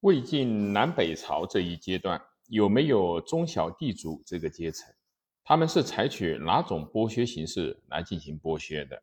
[0.00, 2.18] 魏晋南北朝这一阶段，
[2.48, 4.90] 有没有中小地主这个阶层？
[5.44, 9.02] 他们是采取哪种剥削形式来进行剥削的？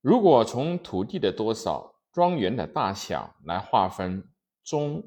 [0.00, 4.22] 如果从土地的多少、庄园的大小来划分
[4.62, 5.02] 中、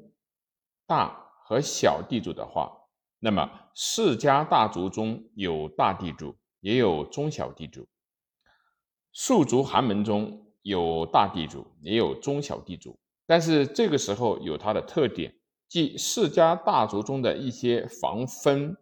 [0.86, 2.70] 大和小地主的话，
[3.18, 7.84] 那么世家大族中有大地主，也有中小地主；
[9.14, 12.98] 庶族寒门中有大地主，也有中小地主。
[13.32, 15.34] 但是这个时候有它的特点，
[15.66, 18.76] 即世家大族中的一些房分，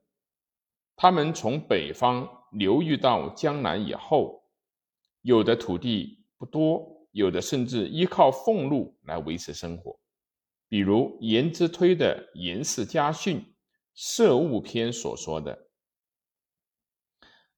[0.96, 4.42] 他们从北方流域到江南以后，
[5.22, 9.96] 有的土地不多，有的甚至依靠俸禄来维持生活。
[10.68, 13.36] 比如颜之推的《颜氏家训·
[13.94, 15.68] 涉物篇》所说的：“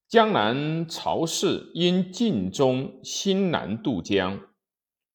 [0.06, 4.38] 江南曹氏因晋中新南渡江，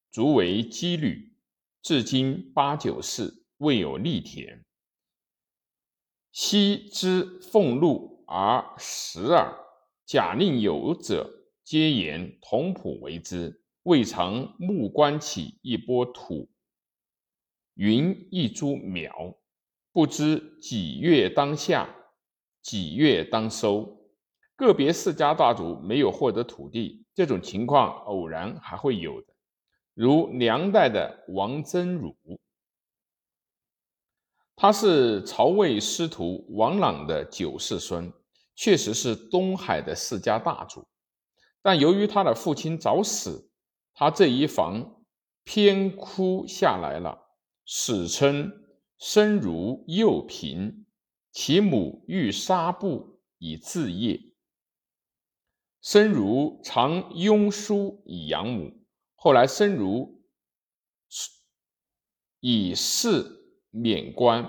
[0.10, 1.28] 卒为羁旅。”
[1.88, 4.66] 至今八九世未有利田，
[6.34, 9.58] 昔之俸禄而食耳。
[10.06, 13.64] 假令有者，皆言同仆为之。
[13.84, 16.50] 未尝目观起一波土，
[17.76, 19.38] 云一株苗，
[19.94, 21.88] 不知几月当下，
[22.62, 23.98] 几月当收。
[24.58, 29.37] 个别世家大族没有获得土地，这种情况偶然还会有的。
[29.98, 32.16] 如梁代的王曾儒，
[34.56, 38.14] 他是曹魏师徒王朗的九世孙，
[38.56, 40.88] 确实是东海的世家大族。
[41.64, 43.50] 但由于他的父亲早死，
[43.96, 45.04] 他这一房
[45.44, 47.20] 偏枯下来了。
[47.66, 48.52] 史称
[49.00, 50.86] 生如幼贫，
[51.32, 54.22] 其母欲纱布以自业。
[55.82, 58.72] 生如常拥书以养母。
[59.20, 60.22] 后来，申如
[62.40, 63.26] 以示
[63.72, 64.46] 免官，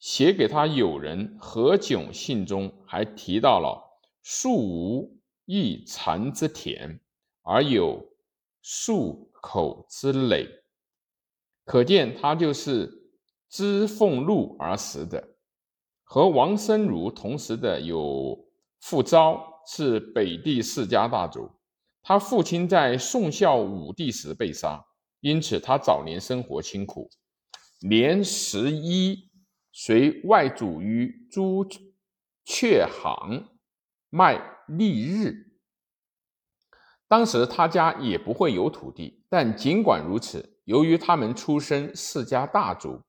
[0.00, 3.80] 写给他友人何炅信中还提到了
[4.22, 7.00] “树无一蚕之田，
[7.42, 8.04] 而有
[8.60, 10.48] 数口之垒”，
[11.64, 12.90] 可见他就是
[13.48, 15.36] 知俸禄而食的。
[16.02, 18.36] 和王申如同时的有
[18.80, 21.48] 傅昭，是北地世家大族。
[22.06, 24.84] 他父亲在宋孝武帝时被杀，
[25.20, 27.08] 因此他早年生活清苦，
[27.80, 29.30] 年十一
[29.72, 31.66] 随外祖于朱
[32.44, 33.48] 雀行
[34.10, 34.38] 卖
[34.68, 35.50] 历日。
[37.08, 43.00] 当时他家也不会有土地，但尽管如此，由于他们出身世家大族，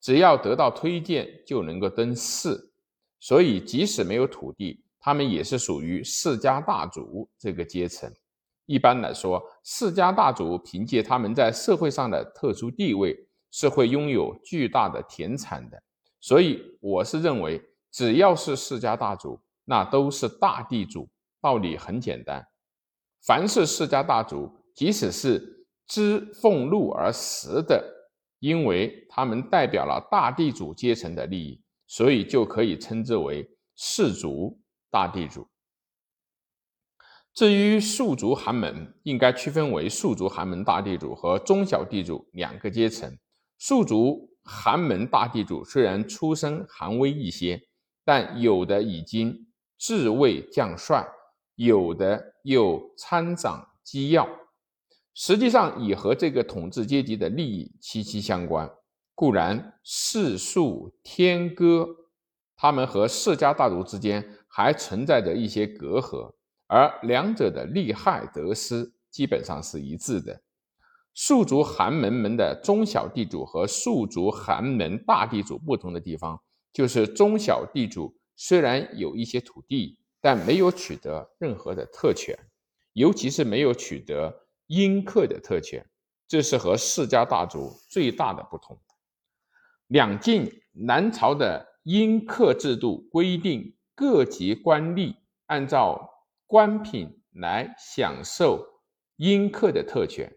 [0.00, 2.72] 只要得到推荐就能够登仕，
[3.20, 8.12] 所以即使没有土地，他们也是属于世家大族这个阶层。
[8.70, 13.16] 一般来说，世家大族凭借他们在社会上的特殊地位，
[13.50, 15.82] 是会拥有巨大的田产的。
[16.20, 17.60] 所以，我是认为，
[17.90, 21.08] 只要是世家大族，那都是大地主。
[21.40, 22.46] 道理很简单，
[23.26, 27.84] 凡是世家大族，即使是知俸禄而食的，
[28.38, 34.60] 因为他们代表了大地主阶层的利益，所以就可以称之为世族
[34.92, 35.44] 大地主。
[37.32, 43.16] 至于庶族寒门，应该区分为庶族寒门大地主和中小地主两个阶层。
[43.58, 47.60] 庶族寒门大地主虽然出身寒微一些，
[48.04, 49.46] 但有的已经
[49.78, 51.06] 自位将帅，
[51.54, 54.28] 有的又参掌机要，
[55.14, 58.68] 实际上已和这个统治阶级的利益息息相关。
[59.14, 61.86] 固然世庶天歌，
[62.56, 66.34] 他们和世家大族之间还存在着一些隔阂。
[66.72, 70.40] 而两者的利害得失基本上是一致的。
[71.14, 76.40] 庶族寒门门的中小地主和庶族寒门大地主不同的地方，
[76.72, 82.38] 就是中小地主虽然有一些土地，但没有取得任何的特权，
[82.92, 84.32] 尤其是没有取得
[84.68, 85.84] 阴克的特权，
[86.28, 88.78] 这是和世家大族最大的不同。
[89.88, 96.08] 两晋南朝的阴克制度规定，各级官吏按照
[96.50, 98.82] 官品来享受
[99.14, 100.28] 阴克的特权。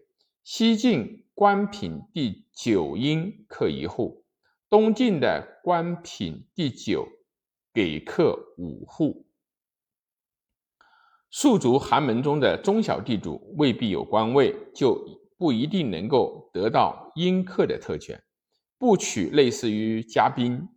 [0.44, 4.24] 西晋官品第九阴克一户，
[4.70, 7.08] 东晋的官品第九
[7.72, 9.26] 给克五户。
[11.32, 15.04] 庶族寒门中的中小地主未必有官位，就
[15.36, 18.22] 不一定能够得到阴克的特权。
[18.78, 20.68] 不取类似于家宾，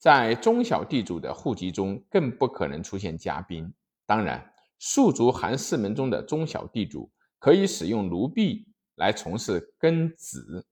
[0.00, 3.72] 在中小地主的户籍中更不可能出现家宾。
[4.04, 4.50] 当然。
[4.86, 10.66] 庶族寒士门中的中小地主可以使用奴婢来从事耕子，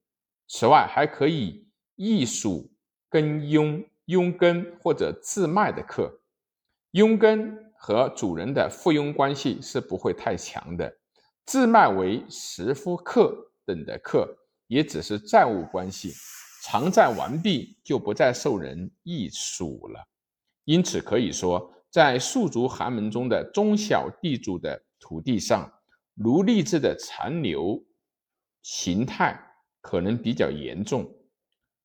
[0.47, 1.67] 此外，还可以
[1.97, 2.71] 役属
[3.09, 6.21] 耕佣、佣耕或者自卖的客。
[6.91, 10.95] 佣耕和主人的附庸关系是不会太强的，
[11.47, 14.29] 自卖为食夫客等的客，
[14.67, 16.13] 也只是债务关系，
[16.65, 20.07] 偿债完毕就不再受人役属了。
[20.67, 25.73] 因此可以说，在庶族寒门中的中小地主的土地上，
[26.15, 27.85] 奴隶制的残留
[28.63, 29.51] 形态。
[29.85, 31.13] 可能比较严重，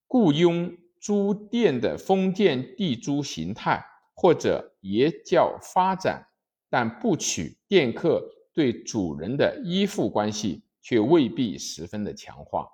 [0.06, 0.72] 雇佣
[1.02, 3.84] 租佃的封建地租形态，
[4.14, 6.28] 或者也叫发展，
[6.70, 12.70] 但不取佃客对主人的依附关系，却未必十分的强化。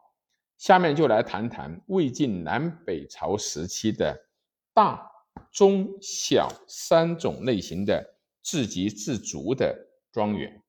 [0.57, 4.27] 下面就来谈谈魏晋南北朝时期的
[4.73, 5.09] 大、
[5.53, 10.61] 中、小三种类型的自给自足的庄园。